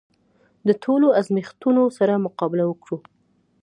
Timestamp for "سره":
1.97-2.23